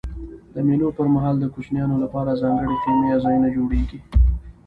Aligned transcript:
د 0.53 0.55
مېلو 0.67 0.87
پر 0.97 1.07
مهال 1.15 1.35
د 1.39 1.45
کوچنيانو 1.53 1.95
له 2.03 2.07
پاره 2.13 2.33
ځانګړي 2.41 2.75
خیمې 2.83 3.05
یا 3.11 3.17
ځایونه 3.25 3.47
جوړېږي. 3.55 3.99